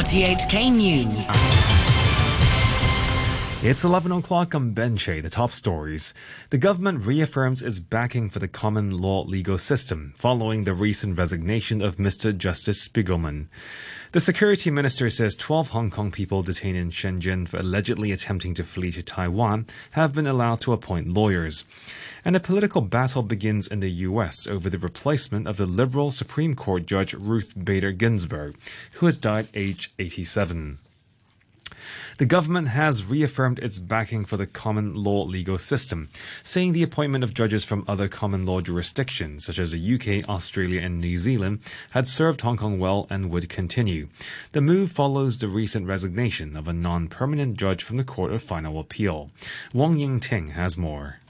[0.00, 1.89] RTHK News.
[3.62, 6.14] It's 11 o'clock on Benche, the top stories.
[6.48, 11.82] The government reaffirms its backing for the common law legal system following the recent resignation
[11.82, 12.34] of Mr.
[12.34, 13.48] Justice Spiegelman.
[14.12, 18.64] The security minister says 12 Hong Kong people detained in Shenzhen for allegedly attempting to
[18.64, 21.64] flee to Taiwan have been allowed to appoint lawyers.
[22.24, 24.46] And a political battle begins in the U.S.
[24.46, 28.56] over the replacement of the liberal Supreme Court Judge Ruth Bader Ginsburg,
[28.92, 30.78] who has died aged 87.
[32.20, 36.10] The government has reaffirmed its backing for the common law legal system,
[36.42, 40.82] saying the appointment of judges from other common law jurisdictions, such as the UK, Australia,
[40.82, 41.60] and New Zealand,
[41.92, 44.08] had served Hong Kong well and would continue.
[44.52, 48.42] The move follows the recent resignation of a non permanent judge from the Court of
[48.42, 49.30] Final Appeal.
[49.72, 51.20] Wong Ying Ting has more.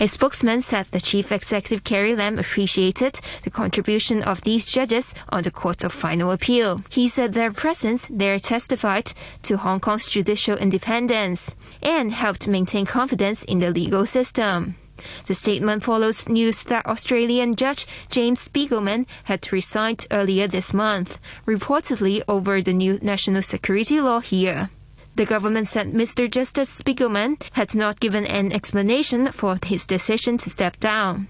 [0.00, 5.42] A spokesman said the chief executive Carrie Lam appreciated the contribution of these judges on
[5.42, 6.82] the Court of Final Appeal.
[6.90, 13.44] He said their presence there testified to Hong Kong's judicial independence and helped maintain confidence
[13.44, 14.76] in the legal system.
[15.26, 22.22] The statement follows news that Australian Judge James Spiegelman had resigned earlier this month, reportedly
[22.28, 24.70] over the new national security law here.
[25.14, 26.30] The government said Mr.
[26.30, 31.28] Justice Spiegelman had not given an explanation for his decision to step down,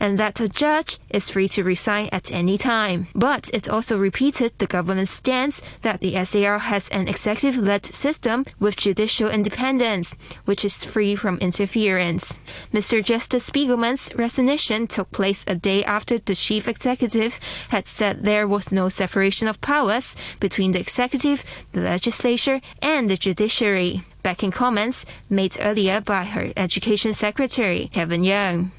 [0.00, 3.06] and that a judge is free to resign at any time.
[3.14, 8.44] But it also repeated the government's stance that the SAR has an executive led system
[8.58, 12.38] with judicial independence, which is free from interference.
[12.72, 13.04] Mr.
[13.04, 17.38] Justice Spiegelman's resignation took place a day after the chief executive
[17.70, 23.16] had said there was no separation of powers between the executive, the legislature, and the
[23.16, 28.70] judiciary, backing comments made earlier by her education secretary, Kevin Yeung.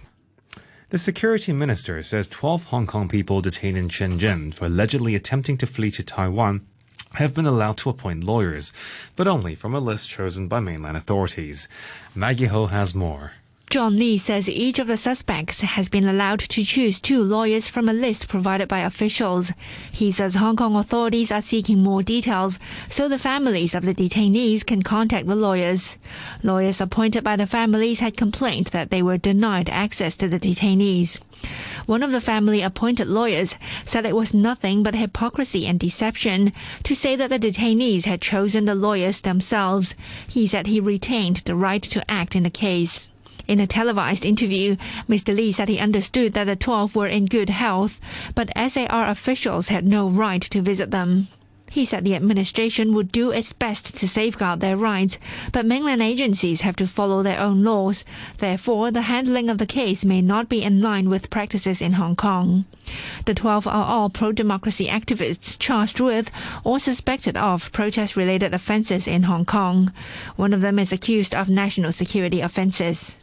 [0.93, 5.65] The security minister says 12 Hong Kong people detained in Shenzhen for allegedly attempting to
[5.65, 6.67] flee to Taiwan
[7.15, 8.71] have been allowed to appoint lawyers,
[9.15, 11.67] but only from a list chosen by mainland authorities.
[12.13, 13.31] Maggie Ho has more.
[13.73, 17.89] John Lee says each of the suspects has been allowed to choose two lawyers from
[17.89, 19.51] a list provided by officials.
[19.91, 24.63] He says Hong Kong authorities are seeking more details so the families of the detainees
[24.63, 25.97] can contact the lawyers.
[26.43, 31.19] Lawyers appointed by the families had complained that they were denied access to the detainees.
[31.87, 33.55] One of the family appointed lawyers
[33.85, 36.53] said it was nothing but hypocrisy and deception
[36.83, 39.95] to say that the detainees had chosen the lawyers themselves.
[40.27, 43.09] He said he retained the right to act in the case.
[43.47, 44.77] In a televised interview,
[45.09, 45.35] Mr.
[45.35, 47.99] Lee said he understood that the 12 were in good health,
[48.35, 51.27] but SAR officials had no right to visit them.
[51.73, 55.17] He said the administration would do its best to safeguard their rights,
[55.51, 58.05] but mainland agencies have to follow their own laws.
[58.37, 62.15] Therefore, the handling of the case may not be in line with practices in Hong
[62.15, 62.65] Kong.
[63.25, 66.29] The 12 are all pro democracy activists charged with
[66.63, 69.91] or suspected of protest related offences in Hong Kong.
[70.35, 73.17] One of them is accused of national security offences.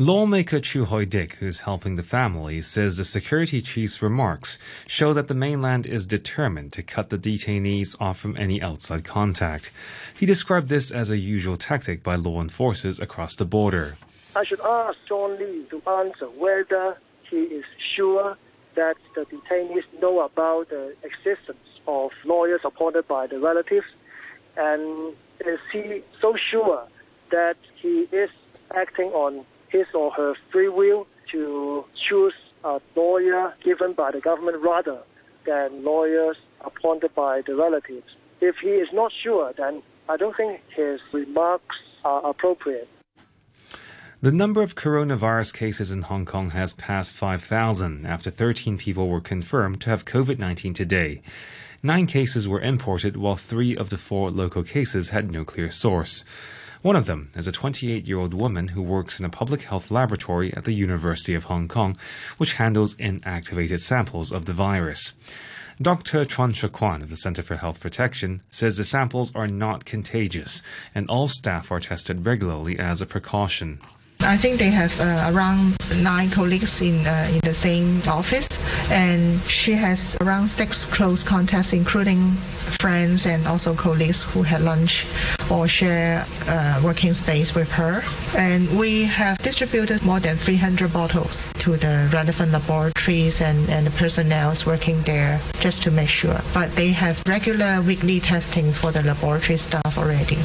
[0.00, 5.28] Lawmaker Chu Hoi Dick, who's helping the family, says the security chief's remarks show that
[5.28, 9.70] the mainland is determined to cut the detainees off from any outside contact.
[10.18, 13.96] He described this as a usual tactic by law enforcers across the border.
[14.34, 16.96] I should ask John Lee to answer whether
[17.28, 18.38] he is sure
[18.76, 23.84] that the detainees know about the existence of lawyers appointed by the relatives,
[24.56, 26.88] and is he so sure
[27.30, 28.30] that he is
[28.74, 34.58] acting on his or her free will to choose a lawyer given by the government
[34.62, 35.00] rather
[35.46, 38.06] than lawyers appointed by the relatives.
[38.40, 42.88] If he is not sure, then I don't think his remarks are appropriate.
[44.22, 49.20] The number of coronavirus cases in Hong Kong has passed 5,000 after 13 people were
[49.20, 51.22] confirmed to have COVID 19 today.
[51.82, 56.24] Nine cases were imported, while three of the four local cases had no clear source.
[56.82, 59.90] One of them is a 28 year old woman who works in a public health
[59.90, 61.94] laboratory at the University of Hong Kong,
[62.38, 65.12] which handles inactivated samples of the virus.
[65.82, 66.24] Dr.
[66.24, 70.62] Chuang Shuk-kwan of the Center for Health Protection says the samples are not contagious
[70.94, 73.78] and all staff are tested regularly as a precaution.
[74.30, 78.46] I think they have uh, around nine colleagues in uh, in the same office,
[78.88, 82.34] and she has around six close contacts, including
[82.78, 85.04] friends and also colleagues who had lunch
[85.50, 88.04] or share uh, working space with her.
[88.36, 93.90] And we have distributed more than 300 bottles to the relevant laboratories and, and the
[93.90, 96.40] personnel working there just to make sure.
[96.54, 100.38] But they have regular weekly testing for the laboratory staff already.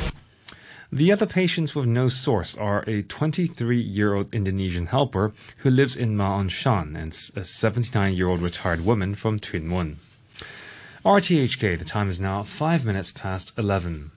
[0.91, 5.95] The other patients with no source are a 23 year old Indonesian helper who lives
[5.95, 9.97] in Ma On Shan and a 79 year old retired woman from Tuen Mun.
[11.03, 14.11] RTHK, the time is now 5 minutes past 11.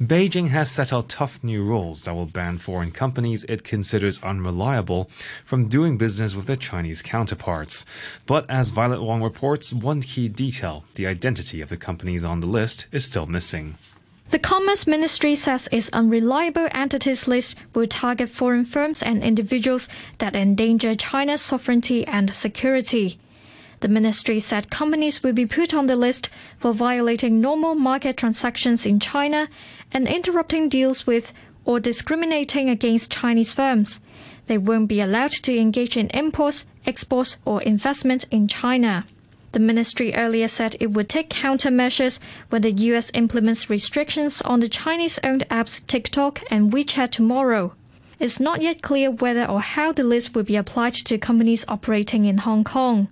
[0.00, 5.10] Beijing has set out tough new rules that will ban foreign companies it considers unreliable
[5.44, 7.84] from doing business with their Chinese counterparts.
[8.24, 12.46] But as Violet Wong reports, one key detail, the identity of the companies on the
[12.46, 13.74] list, is still missing.
[14.30, 19.88] The Commerce Ministry says its unreliable entities list will target foreign firms and individuals
[20.18, 23.18] that endanger China's sovereignty and security.
[23.80, 26.28] The ministry said companies will be put on the list
[26.60, 29.48] for violating normal market transactions in China
[29.90, 31.32] and interrupting deals with
[31.64, 33.98] or discriminating against Chinese firms.
[34.46, 39.06] They won't be allowed to engage in imports, exports, or investment in China.
[39.52, 42.20] The ministry earlier said it would take countermeasures
[42.50, 43.10] when the U.S.
[43.14, 47.74] implements restrictions on the Chinese owned apps TikTok and WeChat tomorrow.
[48.20, 52.26] It's not yet clear whether or how the list will be applied to companies operating
[52.26, 53.08] in Hong Kong.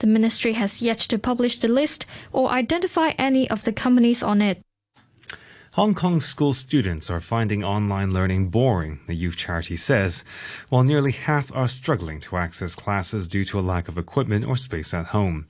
[0.00, 4.40] The ministry has yet to publish the list or identify any of the companies on
[4.40, 4.60] it.
[5.74, 10.24] Hong Kong school students are finding online learning boring, the youth charity says,
[10.68, 14.56] while nearly half are struggling to access classes due to a lack of equipment or
[14.56, 15.46] space at home.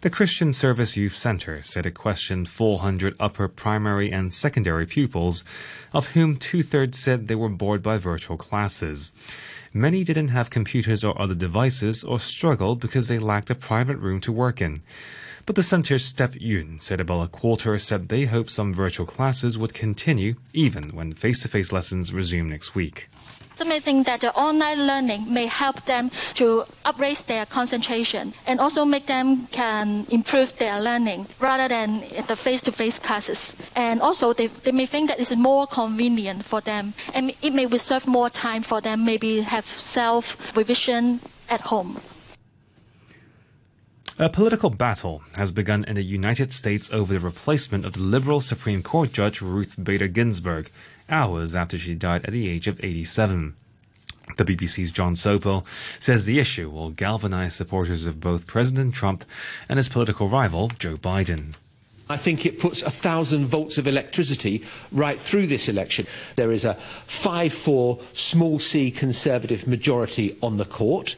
[0.00, 5.44] The Christian Service Youth Center said it questioned 400 upper primary and secondary pupils,
[5.92, 9.12] of whom two thirds said they were bored by virtual classes.
[9.72, 14.20] Many didn't have computers or other devices or struggled because they lacked a private room
[14.22, 14.82] to work in.
[15.50, 19.58] But the center's Step Yun said about a quarter said they hope some virtual classes
[19.58, 23.08] would continue even when face to face lessons resume next week.
[23.56, 28.60] Some may think that the online learning may help them to upraise their concentration and
[28.60, 33.56] also make them can improve their learning rather than the face-to-face classes.
[33.74, 37.66] And also they, they may think that it's more convenient for them and it may
[37.66, 41.18] reserve more time for them, maybe have self-revision
[41.48, 42.00] at home.
[44.20, 48.42] A political battle has begun in the United States over the replacement of the liberal
[48.42, 50.70] Supreme Court Judge Ruth Bader Ginsburg
[51.08, 53.56] hours after she died at the age of 87.
[54.36, 55.64] The BBC's John Sopel
[55.98, 59.24] says the issue will galvanize supporters of both President Trump
[59.70, 61.54] and his political rival, Joe Biden.
[62.10, 66.06] I think it puts a thousand volts of electricity right through this election.
[66.36, 71.16] There is a 5 4 small c conservative majority on the court,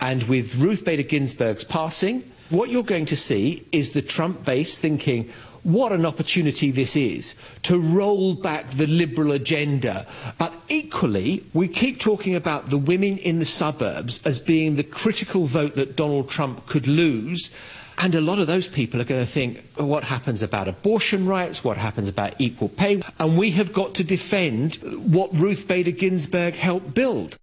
[0.00, 4.78] and with Ruth Bader Ginsburg's passing, what you're going to see is the Trump base
[4.78, 5.30] thinking,
[5.62, 10.06] what an opportunity this is to roll back the liberal agenda.
[10.38, 15.44] But equally, we keep talking about the women in the suburbs as being the critical
[15.44, 17.50] vote that Donald Trump could lose.
[17.98, 21.62] And a lot of those people are going to think, what happens about abortion rights?
[21.62, 23.02] What happens about equal pay?
[23.18, 24.76] And we have got to defend
[25.12, 27.36] what Ruth Bader Ginsburg helped build.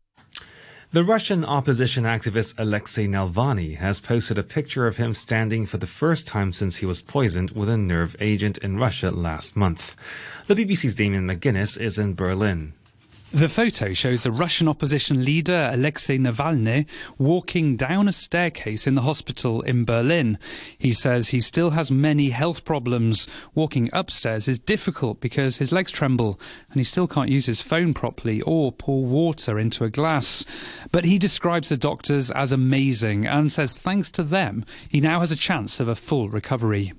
[0.93, 5.85] The Russian opposition activist Alexei Navalny has posted a picture of him standing for the
[5.85, 9.97] first time since he was poisoned with a nerve agent in Russia last month.
[10.47, 12.71] The BBC's Damien McGuinness is in Berlin.
[13.33, 16.85] The photo shows the Russian opposition leader Alexei Navalny
[17.17, 20.39] walking down a staircase in the hospital in Berlin.
[20.77, 23.27] He says he still has many health problems.
[23.53, 26.39] Walking upstairs is difficult because his legs tremble
[26.71, 30.45] and he still can't use his phone properly or pour water into a glass.
[30.93, 35.33] But he describes the doctors as amazing and says thanks to them, he now has
[35.33, 36.93] a chance of a full recovery.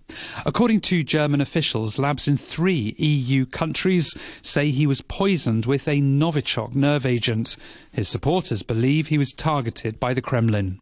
[0.45, 6.03] According to German officials, labs in three EU countries say he was poisoned with a
[6.19, 7.57] Novichok nerve agent.
[7.93, 10.81] His supporters believe he was targeted by the Kremlin.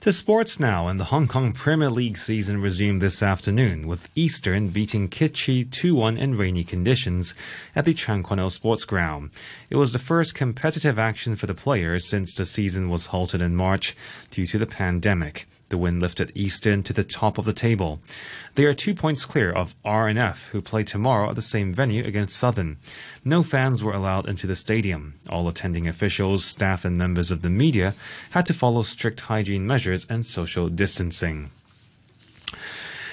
[0.00, 4.68] To sports now, and the Hong Kong Premier League season resumed this afternoon, with Eastern
[4.68, 7.34] beating Kitchee 2-1 in rainy conditions
[7.74, 9.30] at the Kwan Sports Ground.
[9.70, 13.56] It was the first competitive action for the players since the season was halted in
[13.56, 13.96] March
[14.30, 15.48] due to the pandemic.
[15.68, 17.98] The win lifted Eastern to the top of the table.
[18.54, 22.36] They are two points clear of R&F, who play tomorrow at the same venue against
[22.36, 22.76] Southern.
[23.24, 25.14] No fans were allowed into the stadium.
[25.28, 27.94] All attending officials, staff, and members of the media
[28.30, 31.50] had to follow strict hygiene measures and social distancing.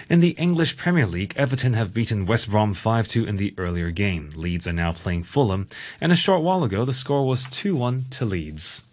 [0.08, 4.32] In the English Premier League, Everton have beaten West Brom 5-2 in the earlier game.
[4.36, 5.68] Leeds are now playing Fulham,
[6.00, 8.84] and a short while ago the score was 2-1 to Leeds.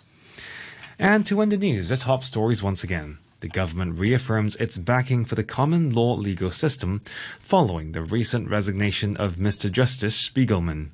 [0.99, 3.19] And to end the news, the top stories once again.
[3.40, 7.00] The government reaffirms its backing for the common law legal system
[7.40, 9.73] following the recent resignation of Mr.
[9.73, 10.90] Justice Spiegelman.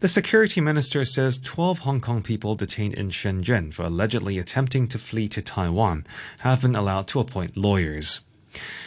[0.00, 4.98] The security minister says 12 Hong Kong people detained in Shenzhen for allegedly attempting to
[4.98, 6.06] flee to Taiwan
[6.38, 8.20] have been allowed to appoint lawyers.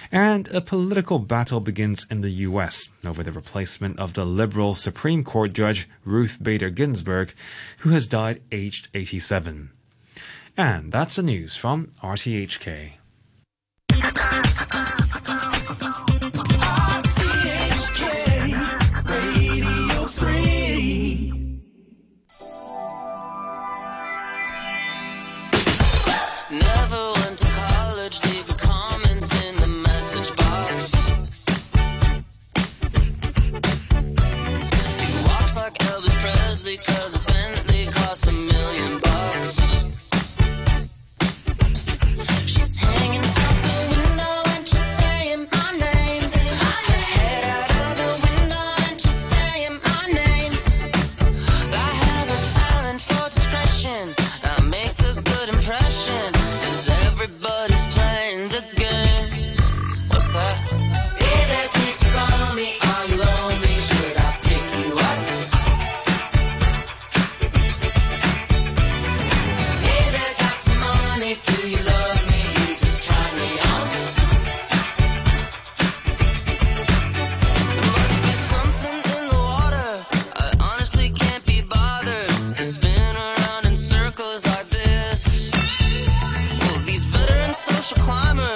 [0.09, 2.87] And a political battle begins in the U.S.
[3.05, 7.33] over the replacement of the liberal Supreme Court Judge Ruth Bader Ginsburg,
[7.79, 9.71] who has died aged 87.
[10.57, 13.00] And that's the news from RTHK.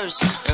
[0.05, 0.44] dollars.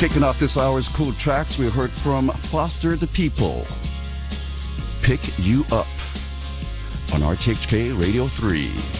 [0.00, 3.66] Kicking off this hour's cool tracks, we heard from Foster the People.
[5.02, 5.86] Pick You Up
[7.12, 8.99] on RTHK Radio 3.